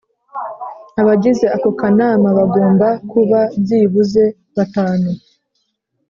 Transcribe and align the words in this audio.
Abagize 1.01 1.45
ako 1.55 1.69
kanama 1.79 2.27
bagomba 2.37 2.87
kuba 3.11 3.39
byibuze 3.61 4.23
batanu 4.55 5.09